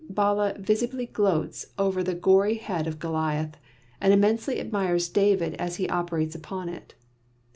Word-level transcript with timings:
Bala 0.09 0.55
visibly 0.57 1.05
gloats 1.05 1.67
over 1.77 2.01
the 2.01 2.15
gory 2.15 2.55
head 2.55 2.87
of 2.87 2.97
Goliath, 2.97 3.57
and 4.01 4.11
intensely 4.11 4.59
admires 4.59 5.07
David 5.07 5.53
as 5.59 5.75
he 5.75 5.87
operates 5.89 6.33
upon 6.33 6.69
it. 6.69 6.95